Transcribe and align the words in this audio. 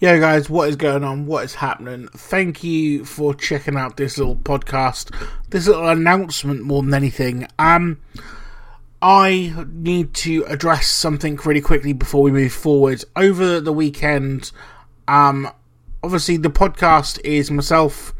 Yo, 0.00 0.20
guys, 0.20 0.48
what 0.48 0.68
is 0.68 0.76
going 0.76 1.02
on? 1.02 1.26
What 1.26 1.44
is 1.44 1.56
happening? 1.56 2.06
Thank 2.14 2.62
you 2.62 3.04
for 3.04 3.34
checking 3.34 3.76
out 3.76 3.96
this 3.96 4.16
little 4.16 4.36
podcast, 4.36 5.12
this 5.50 5.66
little 5.66 5.88
announcement 5.88 6.62
more 6.62 6.84
than 6.84 6.94
anything. 6.94 7.48
Um, 7.58 7.98
I 9.02 9.66
need 9.72 10.14
to 10.14 10.44
address 10.44 10.86
something 10.86 11.34
really 11.44 11.60
quickly 11.60 11.92
before 11.92 12.22
we 12.22 12.30
move 12.30 12.52
forward. 12.52 13.02
Over 13.16 13.60
the 13.60 13.72
weekend, 13.72 14.52
um, 15.08 15.50
obviously 16.04 16.36
the 16.36 16.48
podcast 16.48 17.18
is 17.24 17.50
myself, 17.50 18.14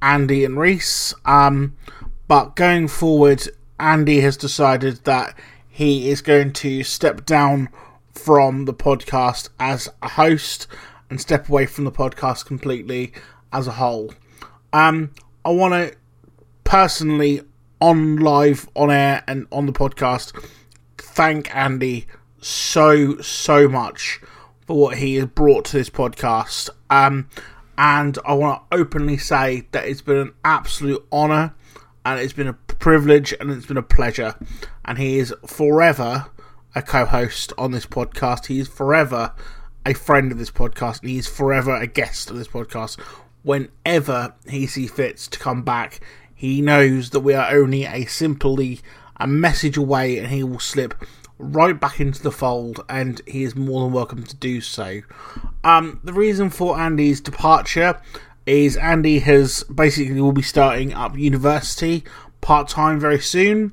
Andy, 0.00 0.46
and 0.46 0.58
Rhys. 0.58 1.14
Um, 1.26 1.76
but 2.26 2.56
going 2.56 2.88
forward, 2.88 3.46
Andy 3.78 4.22
has 4.22 4.38
decided 4.38 5.04
that 5.04 5.34
he 5.68 6.08
is 6.08 6.22
going 6.22 6.54
to 6.54 6.82
step 6.84 7.26
down 7.26 7.68
from 8.14 8.64
the 8.64 8.72
podcast 8.72 9.50
as 9.60 9.90
a 10.02 10.08
host 10.08 10.66
and 11.10 11.20
step 11.20 11.48
away 11.48 11.66
from 11.66 11.84
the 11.84 11.92
podcast 11.92 12.46
completely 12.46 13.12
as 13.52 13.66
a 13.66 13.72
whole. 13.72 14.12
Um, 14.72 15.10
I 15.44 15.50
want 15.50 15.74
to 15.74 15.96
personally, 16.64 17.42
on 17.80 18.16
live, 18.16 18.68
on 18.74 18.90
air, 18.90 19.24
and 19.26 19.46
on 19.50 19.66
the 19.66 19.72
podcast, 19.72 20.32
thank 20.98 21.54
Andy 21.54 22.06
so, 22.40 23.18
so 23.20 23.68
much 23.68 24.20
for 24.66 24.76
what 24.76 24.98
he 24.98 25.14
has 25.16 25.26
brought 25.26 25.64
to 25.66 25.72
this 25.78 25.90
podcast. 25.90 26.68
Um, 26.90 27.28
and 27.78 28.18
I 28.26 28.34
want 28.34 28.70
to 28.70 28.76
openly 28.76 29.16
say 29.16 29.66
that 29.72 29.86
it's 29.86 30.02
been 30.02 30.16
an 30.16 30.34
absolute 30.44 31.06
honour 31.12 31.54
and 32.04 32.20
it's 32.20 32.32
been 32.32 32.48
a 32.48 32.52
privilege 32.52 33.34
and 33.40 33.50
it's 33.50 33.66
been 33.66 33.76
a 33.76 33.82
pleasure. 33.82 34.34
And 34.84 34.98
he 34.98 35.18
is 35.18 35.34
forever 35.46 36.26
a 36.74 36.82
co 36.82 37.04
host 37.06 37.52
on 37.56 37.70
this 37.70 37.86
podcast. 37.86 38.46
He 38.46 38.58
is 38.58 38.68
forever 38.68 39.32
a 39.86 39.94
friend 39.94 40.32
of 40.32 40.38
this 40.38 40.50
podcast, 40.50 41.00
and 41.00 41.10
he's 41.10 41.26
forever 41.26 41.74
a 41.74 41.86
guest 41.86 42.30
of 42.30 42.36
this 42.36 42.48
podcast. 42.48 43.00
Whenever 43.42 44.34
he 44.46 44.66
sees 44.66 44.90
fits 44.90 45.28
to 45.28 45.38
come 45.38 45.62
back, 45.62 46.00
he 46.34 46.60
knows 46.60 47.10
that 47.10 47.20
we 47.20 47.34
are 47.34 47.50
only 47.50 47.84
a 47.84 48.04
simply 48.04 48.80
a 49.16 49.26
message 49.26 49.76
away, 49.76 50.18
and 50.18 50.28
he 50.28 50.44
will 50.44 50.60
slip 50.60 50.94
right 51.38 51.78
back 51.78 52.00
into 52.00 52.22
the 52.22 52.32
fold, 52.32 52.84
and 52.88 53.22
he 53.26 53.42
is 53.42 53.56
more 53.56 53.82
than 53.82 53.92
welcome 53.92 54.22
to 54.24 54.36
do 54.36 54.60
so. 54.60 55.00
Um, 55.64 56.00
the 56.04 56.12
reason 56.12 56.50
for 56.50 56.78
Andy's 56.78 57.20
departure 57.20 58.00
is 58.46 58.76
Andy 58.76 59.18
has 59.20 59.62
basically 59.64 60.20
will 60.20 60.32
be 60.32 60.42
starting 60.42 60.94
up 60.94 61.16
university 61.16 62.04
part 62.40 62.68
time 62.68 62.98
very 62.98 63.20
soon, 63.20 63.72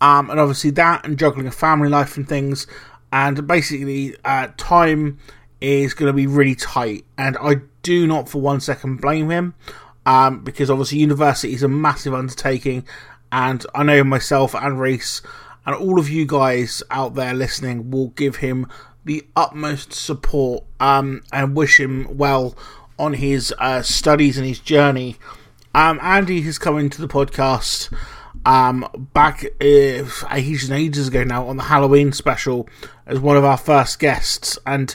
um, 0.00 0.30
and 0.30 0.40
obviously 0.40 0.70
that 0.70 1.04
and 1.04 1.18
juggling 1.18 1.46
a 1.46 1.52
family 1.52 1.88
life 1.88 2.16
and 2.16 2.28
things, 2.28 2.66
and 3.12 3.46
basically 3.46 4.16
uh, 4.24 4.48
time 4.56 5.18
is 5.60 5.94
going 5.94 6.08
to 6.08 6.12
be 6.12 6.26
really 6.26 6.54
tight, 6.54 7.04
and 7.16 7.36
I 7.40 7.56
do 7.82 8.06
not 8.06 8.28
for 8.28 8.40
one 8.40 8.60
second 8.60 9.00
blame 9.00 9.30
him, 9.30 9.54
um, 10.04 10.44
because 10.44 10.70
obviously 10.70 10.98
university 10.98 11.54
is 11.54 11.62
a 11.62 11.68
massive 11.68 12.14
undertaking, 12.14 12.86
and 13.32 13.64
I 13.74 13.82
know 13.82 14.04
myself 14.04 14.54
and 14.54 14.80
Rhys 14.80 15.22
and 15.66 15.74
all 15.74 15.98
of 15.98 16.08
you 16.08 16.24
guys 16.24 16.82
out 16.90 17.14
there 17.14 17.34
listening 17.34 17.90
will 17.90 18.08
give 18.08 18.36
him 18.36 18.68
the 19.04 19.26
utmost 19.34 19.92
support 19.92 20.64
um, 20.80 21.22
and 21.32 21.56
wish 21.56 21.78
him 21.78 22.16
well 22.16 22.56
on 22.98 23.14
his 23.14 23.52
uh, 23.58 23.82
studies 23.82 24.38
and 24.38 24.46
his 24.46 24.60
journey. 24.60 25.16
Um, 25.74 25.98
Andy 26.00 26.40
has 26.42 26.58
come 26.58 26.78
into 26.78 27.00
the 27.00 27.08
podcast 27.08 27.92
um, 28.46 28.88
back 29.12 29.44
ages 29.60 30.70
and 30.70 30.78
ages 30.78 31.08
ago 31.08 31.24
now 31.24 31.48
on 31.48 31.56
the 31.56 31.64
Halloween 31.64 32.12
special 32.12 32.68
as 33.04 33.18
one 33.18 33.36
of 33.36 33.44
our 33.44 33.58
first 33.58 33.98
guests, 33.98 34.58
and 34.64 34.94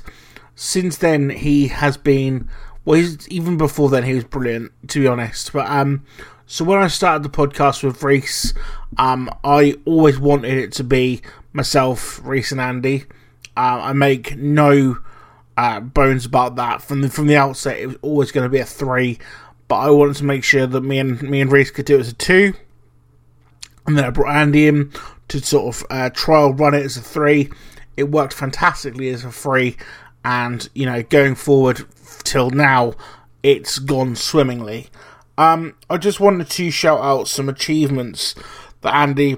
since 0.55 0.97
then 0.97 1.29
he 1.29 1.67
has 1.67 1.97
been 1.97 2.49
well 2.85 3.03
even 3.29 3.57
before 3.57 3.89
then 3.89 4.03
he 4.03 4.13
was 4.13 4.23
brilliant 4.23 4.71
to 4.89 4.99
be 4.99 5.07
honest. 5.07 5.53
But 5.53 5.69
um 5.69 6.05
so 6.45 6.65
when 6.65 6.79
i 6.79 6.87
started 6.87 7.23
the 7.23 7.29
podcast 7.29 7.81
with 7.83 8.03
rhys 8.03 8.53
um 8.97 9.29
i 9.43 9.73
always 9.85 10.19
wanted 10.19 10.57
it 10.57 10.73
to 10.73 10.83
be 10.83 11.21
myself 11.53 12.19
rhys 12.23 12.51
and 12.51 12.61
andy. 12.61 13.05
Uh, 13.55 13.79
i 13.81 13.93
make 13.93 14.35
no 14.37 14.97
uh, 15.57 15.79
bones 15.81 16.25
about 16.25 16.55
that. 16.55 16.81
From 16.81 17.01
the 17.01 17.09
from 17.09 17.27
the 17.27 17.37
outset 17.37 17.77
it 17.77 17.87
was 17.87 17.97
always 18.01 18.31
going 18.31 18.45
to 18.45 18.49
be 18.49 18.59
a 18.59 18.65
three 18.65 19.19
but 19.67 19.77
i 19.77 19.89
wanted 19.89 20.15
to 20.17 20.25
make 20.25 20.43
sure 20.43 20.67
that 20.67 20.81
me 20.81 20.99
and 20.99 21.21
me 21.21 21.41
and 21.41 21.51
rhys 21.51 21.71
could 21.71 21.85
do 21.85 21.97
it 21.97 22.01
as 22.01 22.09
a 22.09 22.13
two. 22.13 22.53
And 23.87 23.97
then 23.97 24.05
i 24.05 24.09
brought 24.09 24.35
andy 24.35 24.67
in 24.67 24.91
to 25.29 25.39
sort 25.39 25.75
of 25.75 25.85
uh, 25.89 26.09
trial 26.09 26.53
run 26.53 26.73
it 26.73 26.83
as 26.83 26.97
a 26.97 27.01
three. 27.01 27.49
It 27.95 28.05
worked 28.05 28.33
fantastically 28.33 29.09
as 29.09 29.23
a 29.23 29.31
three 29.31 29.77
and 30.23 30.69
you 30.73 30.85
know 30.85 31.03
going 31.03 31.35
forward 31.35 31.85
till 32.23 32.49
now 32.49 32.93
it's 33.43 33.79
gone 33.79 34.15
swimmingly. 34.15 34.87
Um, 35.37 35.75
i 35.89 35.97
just 35.97 36.19
wanted 36.19 36.49
to 36.51 36.69
shout 36.69 36.99
out 37.01 37.27
some 37.27 37.49
achievements 37.49 38.35
that 38.81 38.93
andy 38.93 39.37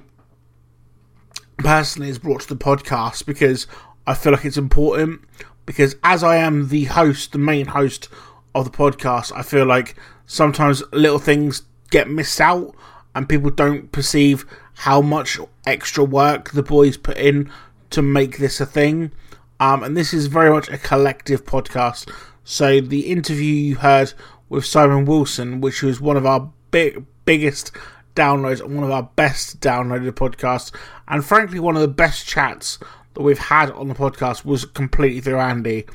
personally 1.58 2.08
has 2.08 2.20
brought 2.20 2.42
to 2.42 2.50
the 2.50 2.58
podcast 2.58 3.26
because 3.26 3.68
i 4.06 4.14
feel 4.14 4.34
like 4.34 4.46
it's 4.46 4.58
important. 4.58 5.22
Because 5.66 5.96
as 6.04 6.24
i 6.24 6.36
am 6.36 6.68
the 6.68 6.86
host 6.86 7.32
the 7.32 7.38
main 7.38 7.68
host 7.68 8.10
of 8.54 8.66
the 8.66 8.78
podcast 8.78 9.32
i 9.36 9.42
feel 9.42 9.66
like 9.66 9.96
sometimes 10.26 10.84
little 10.92 11.20
things 11.20 11.62
get 11.90 12.10
missed 12.10 12.42
out 12.42 12.76
and 13.16 13.30
people 13.30 13.50
don't 13.50 13.92
perceive 13.92 14.46
how 14.76 15.02
much 15.02 15.40
extra 15.66 16.04
work 16.04 16.52
the 16.52 16.64
boys 16.64 16.98
put 16.98 17.18
in 17.18 17.50
to 17.92 18.02
make 18.02 18.40
this 18.40 18.60
a 18.60 18.66
thing 18.66 19.12
um, 19.60 19.84
and 19.84 19.96
this 19.96 20.14
is 20.14 20.28
very 20.28 20.52
much 20.52 20.70
a 20.70 20.78
collective 20.78 21.46
podcast. 21.46 22.12
So 22.44 22.82
the 22.82 23.12
interview 23.12 23.54
you 23.54 23.76
heard 23.76 24.14
with 24.50 24.66
Simon 24.66 25.06
Wilson, 25.06 25.62
which 25.62 25.82
was 25.82 26.02
one 26.02 26.18
of 26.18 26.26
our 26.26 26.52
big 26.72 27.06
biggest 27.26 27.72
downloads 28.16 28.62
and 28.62 28.76
one 28.76 28.84
of 28.84 28.92
our 28.92 29.10
best 29.16 29.60
downloaded 29.60 30.12
podcasts, 30.12 30.76
and 31.08 31.26
frankly 31.26 31.60
one 31.60 31.76
of 31.76 31.82
the 31.82 31.88
best 31.88 32.28
chats 32.28 32.78
that 33.14 33.22
we've 33.22 33.40
had 33.40 33.72
on 33.72 33.88
the 33.88 33.94
podcast 33.94 34.44
was 34.46 34.66
completely 34.66 35.22
through 35.22 35.40
Andy. 35.40 35.86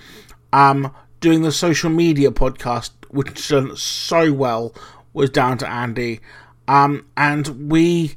Um, 0.52 0.94
doing 1.20 1.42
the 1.42 1.52
social 1.52 1.90
media 1.90 2.30
podcast, 2.30 2.90
which 3.10 3.48
done 3.48 3.76
so 3.76 4.32
well, 4.32 4.74
was 5.12 5.30
down 5.30 5.58
to 5.58 5.68
Andy. 5.68 6.20
Um, 6.66 7.06
and 7.16 7.70
we 7.70 8.16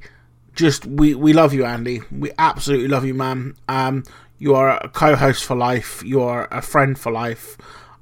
just 0.53 0.85
we 0.85 1.15
we 1.15 1.33
love 1.33 1.53
you, 1.53 1.65
Andy. 1.65 2.01
We 2.11 2.31
absolutely 2.37 2.87
love 2.87 3.05
you, 3.05 3.13
man. 3.13 3.55
Um, 3.67 4.03
you 4.41 4.55
are 4.55 4.83
a 4.83 4.89
co 4.89 5.15
host 5.15 5.43
for 5.43 5.55
life. 5.55 6.01
You 6.03 6.23
are 6.23 6.47
a 6.49 6.63
friend 6.63 6.97
for 6.97 7.11
life. 7.11 7.59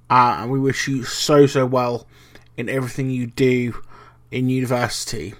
Uh, 0.09 0.37
and 0.39 0.49
we 0.49 0.57
wish 0.57 0.87
you 0.87 1.03
so, 1.03 1.45
so 1.45 1.65
well 1.65 2.07
in 2.55 2.69
everything 2.69 3.09
you 3.09 3.27
do 3.27 3.77
in 4.31 4.47
university. 4.47 5.33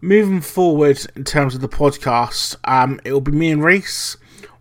Moving 0.00 0.40
forward 0.40 1.06
in 1.14 1.22
terms 1.22 1.54
of 1.54 1.60
the 1.60 1.68
podcast, 1.68 2.56
um, 2.64 3.00
it 3.04 3.12
will 3.12 3.20
be 3.20 3.30
me 3.30 3.52
and 3.52 3.62
Rhys. 3.62 4.16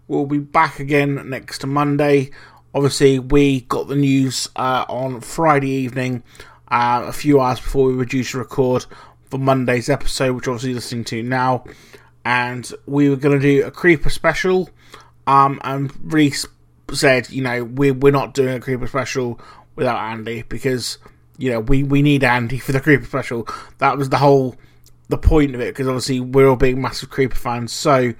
We'll 0.07 0.27
be 0.27 0.37
back 0.37 0.79
again 0.79 1.27
next 1.27 1.65
Monday. 1.65 2.29
Obviously, 2.75 3.17
we 3.17 3.61
got 3.61 3.87
the 3.87 3.95
news 3.95 4.47
uh, 4.55 4.85
on 4.87 5.21
Friday 5.21 5.71
evening, 5.71 6.21
uh, 6.67 7.05
a 7.07 7.11
few 7.11 7.41
hours 7.41 7.59
before 7.59 7.87
we 7.87 7.95
were 7.95 8.05
due 8.05 8.23
to 8.23 8.37
record 8.37 8.85
for 9.25 9.39
Monday's 9.39 9.89
episode, 9.89 10.35
which 10.35 10.47
obviously 10.47 10.69
you're 10.69 10.75
listening 10.75 11.05
to 11.05 11.23
now. 11.23 11.63
And 12.23 12.71
we 12.85 13.09
were 13.09 13.15
going 13.15 13.39
to 13.39 13.41
do 13.41 13.65
a 13.65 13.71
Creeper 13.71 14.11
special 14.11 14.69
um, 15.27 15.59
and 15.63 15.91
Rhys 16.11 16.45
said, 16.91 17.29
you 17.29 17.41
know, 17.41 17.63
we're 17.63 17.93
we're 17.93 18.11
not 18.11 18.33
doing 18.33 18.55
a 18.55 18.59
creeper 18.59 18.87
special 18.87 19.39
without 19.75 19.97
Andy 19.97 20.43
because 20.43 20.97
you 21.37 21.51
know 21.51 21.59
we 21.59 21.83
we 21.83 22.01
need 22.01 22.23
Andy 22.23 22.59
for 22.59 22.71
the 22.71 22.79
creeper 22.79 23.05
special. 23.05 23.47
That 23.79 23.97
was 23.97 24.09
the 24.09 24.17
whole 24.17 24.55
the 25.09 25.17
point 25.17 25.55
of 25.55 25.61
it 25.61 25.73
because 25.73 25.87
obviously 25.87 26.19
we're 26.19 26.47
all 26.47 26.55
being 26.55 26.81
massive 26.81 27.09
creeper 27.09 27.35
fans. 27.35 27.71
So 27.71 28.13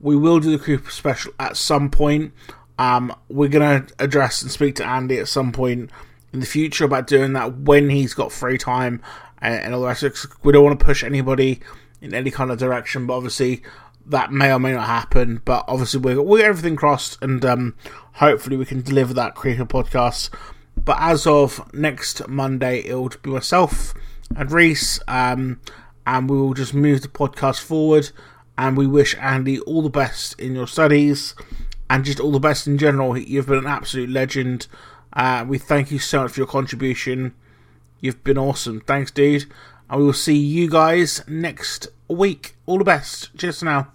we 0.00 0.16
will 0.16 0.40
do 0.40 0.50
the 0.50 0.62
creeper 0.62 0.90
special 0.90 1.32
at 1.38 1.56
some 1.56 1.90
point. 1.90 2.32
Um, 2.78 3.14
we're 3.28 3.48
gonna 3.48 3.86
address 3.98 4.42
and 4.42 4.50
speak 4.50 4.76
to 4.76 4.86
Andy 4.86 5.18
at 5.18 5.28
some 5.28 5.52
point 5.52 5.90
in 6.32 6.40
the 6.40 6.46
future 6.46 6.84
about 6.84 7.06
doing 7.06 7.32
that 7.34 7.58
when 7.58 7.90
he's 7.90 8.14
got 8.14 8.32
free 8.32 8.56
time 8.56 9.02
and, 9.38 9.54
and 9.54 9.74
all 9.74 9.82
the 9.82 9.86
rest. 9.86 10.26
We 10.42 10.52
don't 10.52 10.64
want 10.64 10.78
to 10.78 10.84
push 10.84 11.04
anybody 11.04 11.60
in 12.00 12.14
any 12.14 12.30
kind 12.30 12.50
of 12.50 12.58
direction, 12.58 13.06
but 13.06 13.14
obviously 13.14 13.62
that 14.10 14.32
may 14.32 14.52
or 14.52 14.58
may 14.58 14.72
not 14.72 14.86
happen, 14.86 15.40
but 15.44 15.64
obviously 15.66 16.00
we'll, 16.00 16.24
we'll 16.24 16.42
everything 16.42 16.76
crossed 16.76 17.16
and 17.22 17.44
um, 17.44 17.74
hopefully 18.14 18.56
we 18.56 18.64
can 18.64 18.82
deliver 18.82 19.14
that 19.14 19.34
creeper 19.34 19.64
podcast. 19.64 20.30
But 20.76 20.98
as 21.00 21.26
of 21.26 21.72
next 21.74 22.26
Monday, 22.28 22.80
it'll 22.80 23.10
be 23.22 23.30
myself 23.30 23.94
and 24.36 24.50
Rhys, 24.50 25.00
um, 25.08 25.60
and 26.06 26.28
we 26.28 26.36
will 26.36 26.54
just 26.54 26.74
move 26.74 27.02
the 27.02 27.08
podcast 27.08 27.60
forward. 27.60 28.10
And 28.56 28.76
we 28.76 28.86
wish 28.86 29.16
Andy 29.18 29.58
all 29.60 29.80
the 29.80 29.88
best 29.88 30.38
in 30.38 30.54
your 30.54 30.66
studies 30.66 31.34
and 31.88 32.04
just 32.04 32.20
all 32.20 32.30
the 32.30 32.38
best 32.38 32.66
in 32.66 32.76
general. 32.76 33.16
You've 33.16 33.46
been 33.46 33.58
an 33.58 33.66
absolute 33.66 34.10
legend. 34.10 34.66
Uh, 35.14 35.44
we 35.48 35.56
thank 35.56 35.90
you 35.90 35.98
so 35.98 36.22
much 36.22 36.32
for 36.32 36.40
your 36.40 36.46
contribution. 36.46 37.34
You've 38.00 38.22
been 38.22 38.36
awesome. 38.36 38.80
Thanks, 38.80 39.10
dude. 39.10 39.46
And 39.88 40.00
we 40.00 40.06
will 40.06 40.12
see 40.12 40.36
you 40.36 40.68
guys 40.68 41.24
next 41.26 41.88
week. 42.06 42.54
All 42.66 42.78
the 42.78 42.84
best. 42.84 43.36
Cheers 43.36 43.62
now. 43.62 43.92